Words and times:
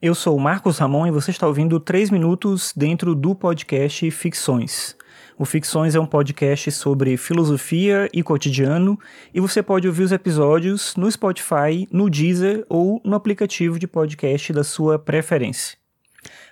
Eu 0.00 0.14
sou 0.14 0.36
o 0.36 0.40
Marcos 0.40 0.76
Ramon 0.76 1.06
e 1.06 1.10
você 1.10 1.30
está 1.30 1.46
ouvindo 1.46 1.80
3 1.80 2.10
minutos 2.10 2.70
dentro 2.76 3.14
do 3.14 3.34
podcast 3.34 4.10
Ficções. 4.10 4.94
O 5.38 5.46
Ficções 5.46 5.94
é 5.94 6.00
um 6.00 6.04
podcast 6.04 6.70
sobre 6.70 7.16
filosofia 7.16 8.06
e 8.12 8.22
cotidiano 8.22 8.98
e 9.32 9.40
você 9.40 9.62
pode 9.62 9.88
ouvir 9.88 10.02
os 10.02 10.12
episódios 10.12 10.94
no 10.96 11.10
Spotify, 11.10 11.88
no 11.90 12.10
Deezer 12.10 12.66
ou 12.68 13.00
no 13.02 13.16
aplicativo 13.16 13.78
de 13.78 13.86
podcast 13.86 14.52
da 14.52 14.62
sua 14.62 14.98
preferência. 14.98 15.78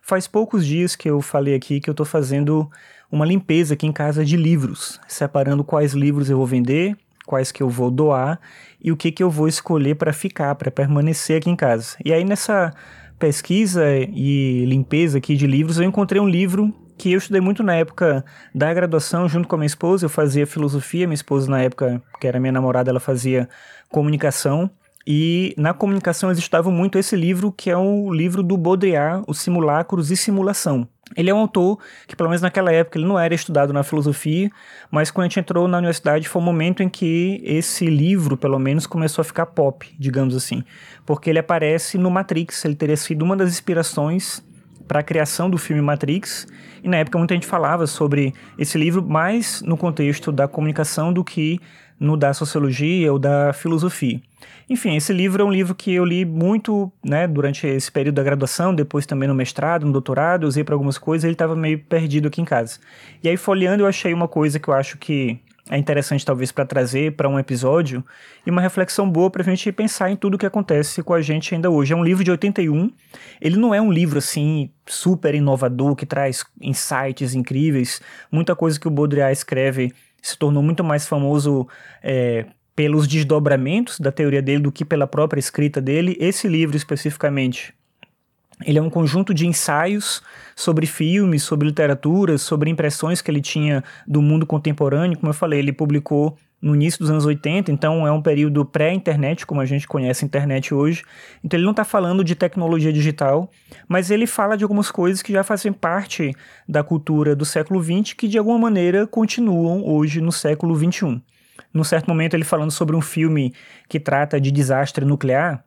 Faz 0.00 0.28
poucos 0.28 0.64
dias 0.64 0.94
que 0.94 1.10
eu 1.10 1.20
falei 1.20 1.56
aqui 1.56 1.80
que 1.80 1.90
eu 1.90 1.92
estou 1.92 2.06
fazendo 2.06 2.70
uma 3.10 3.26
limpeza 3.26 3.74
aqui 3.74 3.88
em 3.88 3.92
casa 3.92 4.24
de 4.24 4.36
livros, 4.36 5.00
separando 5.08 5.64
quais 5.64 5.94
livros 5.94 6.30
eu 6.30 6.36
vou 6.36 6.46
vender, 6.46 6.96
quais 7.26 7.50
que 7.50 7.60
eu 7.60 7.68
vou 7.68 7.90
doar 7.90 8.40
e 8.80 8.92
o 8.92 8.96
que, 8.96 9.10
que 9.10 9.22
eu 9.22 9.30
vou 9.30 9.48
escolher 9.48 9.96
para 9.96 10.12
ficar, 10.12 10.54
para 10.54 10.70
permanecer 10.70 11.38
aqui 11.38 11.50
em 11.50 11.56
casa. 11.56 11.96
E 12.04 12.12
aí 12.12 12.22
nessa 12.22 12.72
pesquisa 13.22 13.84
e 14.12 14.64
limpeza 14.64 15.18
aqui 15.18 15.36
de 15.36 15.46
livros, 15.46 15.78
eu 15.78 15.84
encontrei 15.84 16.20
um 16.20 16.28
livro 16.28 16.74
que 16.98 17.12
eu 17.12 17.18
estudei 17.18 17.40
muito 17.40 17.62
na 17.62 17.76
época 17.76 18.24
da 18.52 18.74
graduação, 18.74 19.28
junto 19.28 19.46
com 19.46 19.54
a 19.54 19.58
minha 19.58 19.66
esposa. 19.68 20.06
Eu 20.06 20.10
fazia 20.10 20.44
filosofia, 20.44 21.06
minha 21.06 21.14
esposa, 21.14 21.48
na 21.48 21.62
época, 21.62 22.02
que 22.20 22.26
era 22.26 22.40
minha 22.40 22.50
namorada, 22.50 22.90
ela 22.90 22.98
fazia 22.98 23.48
comunicação. 23.88 24.68
E 25.06 25.54
na 25.56 25.74
comunicação 25.74 26.30
eles 26.30 26.38
estudavam 26.38 26.72
muito 26.72 26.98
esse 26.98 27.16
livro, 27.16 27.52
que 27.52 27.70
é 27.70 27.76
o 27.76 28.12
livro 28.12 28.42
do 28.42 28.56
Baudrillard, 28.56 29.24
Os 29.26 29.40
Simulacros 29.40 30.10
e 30.10 30.16
Simulação. 30.16 30.88
Ele 31.16 31.30
é 31.30 31.34
um 31.34 31.38
autor 31.38 31.78
que, 32.06 32.16
pelo 32.16 32.28
menos 32.28 32.40
naquela 32.40 32.72
época, 32.72 32.98
ele 32.98 33.06
não 33.06 33.18
era 33.18 33.34
estudado 33.34 33.72
na 33.72 33.82
filosofia, 33.82 34.50
mas 34.90 35.10
quando 35.10 35.24
a 35.24 35.28
gente 35.28 35.40
entrou 35.40 35.68
na 35.68 35.78
universidade 35.78 36.28
foi 36.28 36.40
o 36.40 36.42
um 36.42 36.46
momento 36.46 36.82
em 36.82 36.88
que 36.88 37.40
esse 37.44 37.86
livro, 37.86 38.36
pelo 38.36 38.58
menos, 38.58 38.86
começou 38.86 39.20
a 39.20 39.24
ficar 39.24 39.46
pop, 39.46 39.94
digamos 39.98 40.34
assim. 40.34 40.64
Porque 41.04 41.28
ele 41.28 41.38
aparece 41.38 41.98
no 41.98 42.10
Matrix, 42.10 42.64
ele 42.64 42.74
teria 42.74 42.96
sido 42.96 43.22
uma 43.22 43.36
das 43.36 43.50
inspirações 43.50 44.42
para 44.88 45.00
a 45.00 45.02
criação 45.02 45.48
do 45.48 45.58
filme 45.58 45.80
Matrix, 45.80 46.46
e 46.82 46.88
na 46.88 46.98
época 46.98 47.16
muita 47.18 47.34
gente 47.34 47.46
falava 47.46 47.86
sobre 47.86 48.34
esse 48.58 48.76
livro 48.76 49.02
mais 49.02 49.62
no 49.62 49.76
contexto 49.76 50.32
da 50.32 50.48
comunicação 50.48 51.12
do 51.12 51.22
que 51.22 51.60
no 52.02 52.16
da 52.16 52.34
sociologia 52.34 53.12
ou 53.12 53.18
da 53.18 53.52
filosofia. 53.52 54.20
Enfim, 54.68 54.96
esse 54.96 55.12
livro 55.12 55.42
é 55.42 55.46
um 55.46 55.52
livro 55.52 55.72
que 55.72 55.94
eu 55.94 56.04
li 56.04 56.24
muito, 56.24 56.90
né, 57.04 57.28
durante 57.28 57.66
esse 57.66 57.90
período 57.92 58.16
da 58.16 58.22
graduação, 58.24 58.74
depois 58.74 59.06
também 59.06 59.28
no 59.28 59.34
mestrado, 59.34 59.86
no 59.86 59.92
doutorado, 59.92 60.44
usei 60.44 60.64
para 60.64 60.74
algumas 60.74 60.98
coisas, 60.98 61.24
ele 61.24 61.34
estava 61.34 61.54
meio 61.54 61.78
perdido 61.78 62.26
aqui 62.26 62.40
em 62.40 62.44
casa. 62.44 62.80
E 63.22 63.28
aí 63.28 63.36
folheando 63.36 63.84
eu 63.84 63.86
achei 63.86 64.12
uma 64.12 64.26
coisa 64.26 64.58
que 64.58 64.68
eu 64.68 64.74
acho 64.74 64.98
que 64.98 65.38
é 65.70 65.78
interessante 65.78 66.26
talvez 66.26 66.50
para 66.50 66.66
trazer 66.66 67.12
para 67.12 67.28
um 67.28 67.38
episódio 67.38 68.04
e 68.44 68.50
uma 68.50 68.60
reflexão 68.60 69.08
boa 69.08 69.30
para 69.30 69.42
a 69.42 69.44
gente 69.44 69.70
pensar 69.70 70.10
em 70.10 70.16
tudo 70.16 70.34
o 70.34 70.38
que 70.38 70.44
acontece 70.44 71.04
com 71.04 71.14
a 71.14 71.22
gente 71.22 71.54
ainda 71.54 71.70
hoje. 71.70 71.92
É 71.92 71.96
um 71.96 72.02
livro 72.02 72.24
de 72.24 72.32
81, 72.32 72.90
ele 73.40 73.56
não 73.56 73.72
é 73.72 73.80
um 73.80 73.92
livro 73.92 74.18
assim 74.18 74.70
super 74.84 75.36
inovador 75.36 75.94
que 75.94 76.04
traz 76.04 76.44
insights 76.60 77.34
incríveis, 77.34 78.02
muita 78.30 78.56
coisa 78.56 78.78
que 78.78 78.88
o 78.88 78.90
Baudrillard 78.90 79.32
escreve 79.32 79.92
se 80.22 80.38
tornou 80.38 80.62
muito 80.62 80.84
mais 80.84 81.06
famoso 81.06 81.68
é, 82.02 82.46
pelos 82.76 83.06
desdobramentos 83.06 83.98
da 83.98 84.12
teoria 84.12 84.40
dele 84.40 84.62
do 84.62 84.72
que 84.72 84.84
pela 84.84 85.06
própria 85.06 85.40
escrita 85.40 85.80
dele. 85.80 86.16
Esse 86.20 86.46
livro 86.46 86.76
especificamente, 86.76 87.74
ele 88.64 88.78
é 88.78 88.82
um 88.82 88.88
conjunto 88.88 89.34
de 89.34 89.46
ensaios 89.46 90.22
sobre 90.54 90.86
filmes, 90.86 91.42
sobre 91.42 91.66
literatura, 91.66 92.38
sobre 92.38 92.70
impressões 92.70 93.20
que 93.20 93.30
ele 93.30 93.40
tinha 93.40 93.82
do 94.06 94.22
mundo 94.22 94.46
contemporâneo. 94.46 95.18
Como 95.18 95.30
eu 95.30 95.34
falei, 95.34 95.58
ele 95.58 95.72
publicou 95.72 96.38
no 96.62 96.76
início 96.76 97.00
dos 97.00 97.10
anos 97.10 97.26
80, 97.26 97.72
então 97.72 98.06
é 98.06 98.12
um 98.12 98.22
período 98.22 98.64
pré-internet, 98.64 99.44
como 99.44 99.60
a 99.60 99.66
gente 99.66 99.88
conhece 99.88 100.24
a 100.24 100.26
internet 100.26 100.72
hoje. 100.72 101.02
Então 101.42 101.58
ele 101.58 101.64
não 101.64 101.72
está 101.72 101.84
falando 101.84 102.22
de 102.22 102.36
tecnologia 102.36 102.92
digital, 102.92 103.50
mas 103.88 104.12
ele 104.12 104.28
fala 104.28 104.56
de 104.56 104.62
algumas 104.62 104.88
coisas 104.88 105.20
que 105.20 105.32
já 105.32 105.42
fazem 105.42 105.72
parte 105.72 106.32
da 106.68 106.84
cultura 106.84 107.34
do 107.34 107.44
século 107.44 107.82
XX 107.82 108.12
que 108.12 108.28
de 108.28 108.38
alguma 108.38 108.58
maneira 108.58 109.08
continuam 109.08 109.84
hoje 109.84 110.20
no 110.20 110.30
século 110.30 110.76
XXI. 110.76 111.20
Num 111.74 111.84
certo 111.84 112.06
momento, 112.06 112.34
ele 112.34 112.44
falando 112.44 112.70
sobre 112.70 112.94
um 112.94 113.00
filme 113.00 113.52
que 113.88 113.98
trata 113.98 114.40
de 114.40 114.52
desastre 114.52 115.04
nuclear, 115.04 115.64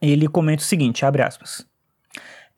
ele 0.00 0.26
comenta 0.26 0.62
o 0.62 0.66
seguinte, 0.66 1.04
abre 1.04 1.22
aspas. 1.22 1.66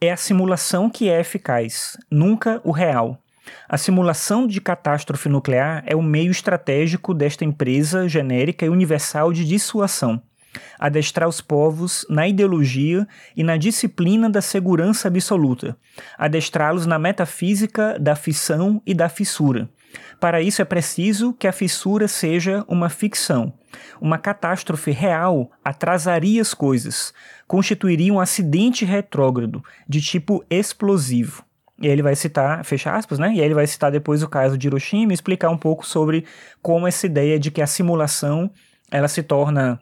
É 0.00 0.12
a 0.12 0.16
simulação 0.16 0.88
que 0.88 1.08
é 1.08 1.20
eficaz, 1.20 1.96
nunca 2.10 2.60
o 2.62 2.70
real. 2.70 3.20
A 3.68 3.76
simulação 3.76 4.46
de 4.46 4.60
catástrofe 4.60 5.28
nuclear 5.28 5.82
é 5.86 5.94
o 5.94 6.02
meio 6.02 6.30
estratégico 6.30 7.14
desta 7.14 7.44
empresa 7.44 8.08
genérica 8.08 8.64
e 8.66 8.68
universal 8.68 9.32
de 9.32 9.44
dissuasão. 9.44 10.22
Adestrar 10.78 11.28
os 11.28 11.40
povos 11.40 12.06
na 12.08 12.26
ideologia 12.26 13.06
e 13.36 13.42
na 13.42 13.56
disciplina 13.56 14.28
da 14.28 14.40
segurança 14.40 15.08
absoluta. 15.08 15.76
Adestrá-los 16.16 16.86
na 16.86 16.98
metafísica 16.98 17.98
da 17.98 18.16
fissão 18.16 18.80
e 18.86 18.94
da 18.94 19.08
fissura. 19.08 19.68
Para 20.18 20.40
isso 20.40 20.62
é 20.62 20.64
preciso 20.64 21.32
que 21.32 21.46
a 21.46 21.52
fissura 21.52 22.08
seja 22.08 22.64
uma 22.68 22.88
ficção. 22.88 23.52
Uma 24.00 24.18
catástrofe 24.18 24.90
real 24.90 25.50
atrasaria 25.64 26.40
as 26.40 26.54
coisas, 26.54 27.12
constituiria 27.46 28.12
um 28.12 28.20
acidente 28.20 28.84
retrógrado 28.84 29.62
de 29.88 30.00
tipo 30.00 30.44
explosivo. 30.50 31.45
E 31.80 31.86
aí 31.86 31.92
ele 31.92 32.02
vai 32.02 32.16
citar, 32.16 32.64
fecha 32.64 32.94
aspas, 32.94 33.18
né? 33.18 33.32
E 33.34 33.40
aí 33.40 33.46
ele 33.46 33.54
vai 33.54 33.66
citar 33.66 33.90
depois 33.90 34.22
o 34.22 34.28
caso 34.28 34.56
de 34.56 34.66
Hiroshima 34.66 35.12
e 35.12 35.14
explicar 35.14 35.50
um 35.50 35.58
pouco 35.58 35.86
sobre 35.86 36.24
como 36.62 36.86
essa 36.86 37.06
ideia 37.06 37.38
de 37.38 37.50
que 37.50 37.60
a 37.60 37.66
simulação 37.66 38.50
ela 38.90 39.08
se 39.08 39.22
torna 39.22 39.80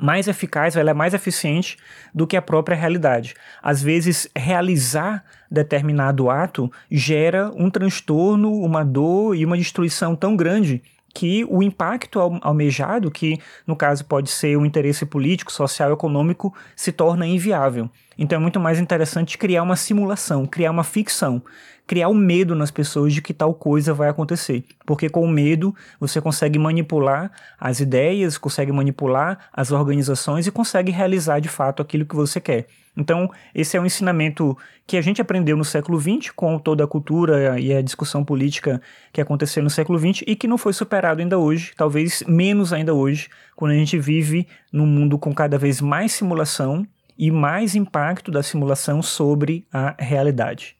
mais 0.00 0.28
eficaz, 0.28 0.76
ela 0.76 0.90
é 0.90 0.94
mais 0.94 1.14
eficiente 1.14 1.76
do 2.12 2.26
que 2.26 2.36
a 2.36 2.42
própria 2.42 2.76
realidade. 2.76 3.34
Às 3.62 3.82
vezes, 3.82 4.28
realizar 4.36 5.24
determinado 5.50 6.28
ato 6.28 6.70
gera 6.90 7.50
um 7.54 7.70
transtorno, 7.70 8.52
uma 8.52 8.84
dor 8.84 9.34
e 9.34 9.44
uma 9.44 9.56
destruição 9.56 10.14
tão 10.14 10.36
grande 10.36 10.82
que 11.14 11.44
o 11.48 11.62
impacto 11.62 12.20
almejado, 12.42 13.10
que 13.10 13.38
no 13.66 13.74
caso 13.74 14.04
pode 14.04 14.30
ser 14.30 14.56
o 14.56 14.60
um 14.60 14.66
interesse 14.66 15.04
político, 15.06 15.52
social, 15.52 15.92
econômico, 15.92 16.54
se 16.76 16.92
torna 16.92 17.26
inviável. 17.26 17.90
Então 18.16 18.38
é 18.38 18.40
muito 18.40 18.60
mais 18.60 18.78
interessante 18.78 19.38
criar 19.38 19.62
uma 19.62 19.76
simulação, 19.76 20.46
criar 20.46 20.70
uma 20.70 20.84
ficção, 20.84 21.42
criar 21.88 22.08
o 22.08 22.12
um 22.12 22.14
medo 22.14 22.54
nas 22.54 22.70
pessoas 22.70 23.14
de 23.14 23.22
que 23.22 23.32
tal 23.32 23.54
coisa 23.54 23.94
vai 23.94 24.10
acontecer. 24.10 24.62
Porque 24.84 25.08
com 25.08 25.24
o 25.24 25.28
medo 25.28 25.74
você 25.98 26.20
consegue 26.20 26.58
manipular 26.58 27.32
as 27.58 27.80
ideias, 27.80 28.36
consegue 28.36 28.70
manipular 28.70 29.48
as 29.50 29.72
organizações 29.72 30.46
e 30.46 30.52
consegue 30.52 30.92
realizar 30.92 31.40
de 31.40 31.48
fato 31.48 31.80
aquilo 31.80 32.04
que 32.04 32.14
você 32.14 32.40
quer. 32.40 32.66
Então, 32.94 33.30
esse 33.54 33.76
é 33.76 33.80
um 33.80 33.86
ensinamento 33.86 34.58
que 34.86 34.96
a 34.98 35.00
gente 35.00 35.22
aprendeu 35.22 35.56
no 35.56 35.64
século 35.64 35.98
XX, 35.98 36.30
com 36.34 36.58
toda 36.58 36.84
a 36.84 36.86
cultura 36.86 37.58
e 37.58 37.72
a 37.72 37.80
discussão 37.80 38.22
política 38.22 38.82
que 39.12 39.20
aconteceu 39.20 39.62
no 39.62 39.70
século 39.70 39.98
XX 39.98 40.24
e 40.26 40.36
que 40.36 40.48
não 40.48 40.58
foi 40.58 40.74
superado 40.74 41.22
ainda 41.22 41.38
hoje, 41.38 41.72
talvez 41.76 42.22
menos 42.26 42.72
ainda 42.72 42.92
hoje, 42.92 43.30
quando 43.56 43.70
a 43.70 43.76
gente 43.76 43.98
vive 43.98 44.46
num 44.70 44.86
mundo 44.86 45.18
com 45.18 45.32
cada 45.32 45.56
vez 45.56 45.80
mais 45.80 46.12
simulação 46.12 46.86
e 47.16 47.30
mais 47.30 47.74
impacto 47.74 48.30
da 48.30 48.42
simulação 48.42 49.00
sobre 49.00 49.66
a 49.72 49.94
realidade. 49.98 50.77